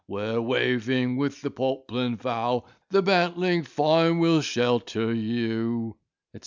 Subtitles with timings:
[0.07, 5.95] Where waving with the poplin vow, The bantling fine will shelter you,"
[6.33, 6.39] etc.